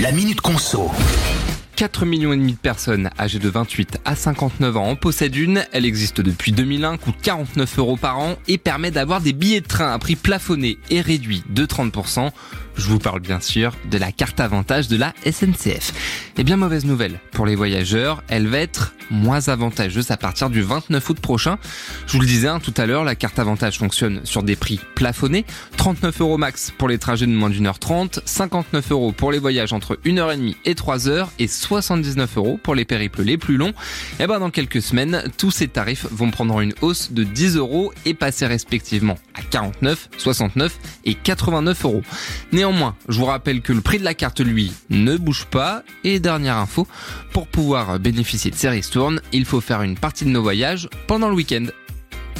[0.00, 0.90] La Minute Conso.
[1.76, 5.66] 4 millions et demi de personnes âgées de 28 à 59 ans en possèdent une.
[5.72, 9.66] Elle existe depuis 2001, coûte 49 euros par an et permet d'avoir des billets de
[9.66, 12.30] train à prix plafonné et réduit de 30%.
[12.76, 15.92] Je vous parle bien sûr de la carte avantage de la SNCF.
[16.40, 20.62] Et bien mauvaise nouvelle pour les voyageurs, elle va être moins avantageuse à partir du
[20.62, 21.58] 29 août prochain.
[22.06, 24.80] Je vous le disais hein, tout à l'heure, la carte avantage fonctionne sur des prix
[24.94, 25.44] plafonnés.
[25.76, 29.38] 39 euros max pour les trajets de moins d'une heure 30, 59 euros pour les
[29.38, 33.74] voyages entre 1h30 et 3 heures et 79 euros pour les périples les plus longs.
[34.18, 37.92] Et ben dans quelques semaines, tous ces tarifs vont prendre une hausse de 10 euros
[38.06, 42.02] et passer respectivement à 49, 69 et 89 euros.
[42.52, 45.82] Néanmoins, je vous rappelle que le prix de la carte, lui, ne bouge pas.
[46.02, 46.88] Et dernière info,
[47.32, 51.28] pour pouvoir bénéficier de ces ristournes, il faut faire une partie de nos voyages pendant
[51.28, 51.66] le week-end.